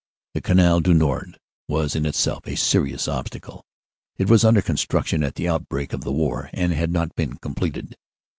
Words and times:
"The 0.33 0.41
Canal 0.41 0.79
du 0.79 0.95
Nord 0.95 1.37
was 1.67 1.95
in 1.95 2.07
itself 2.07 2.47
a 2.47 2.55
serious 2.55 3.07
obstacle. 3.07 3.67
It 4.17 4.31
was 4.31 4.43
under 4.43 4.63
construction 4.63 5.21
at 5.21 5.35
the 5.35 5.47
outbreak 5.47 5.93
of 5.93 6.01
the 6.03 6.11
war 6.11 6.49
and 6.53 6.71
had 6.71 6.91
not 6.91 7.13
been 7.13 7.35
completed. 7.37 7.95